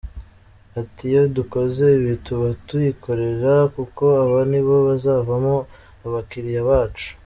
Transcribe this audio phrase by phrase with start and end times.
[0.79, 5.55] Ati “Iyo dukoze ibi tuba twikorera, kuko aba nibo bazavamo
[6.05, 7.09] abakiriya bacu.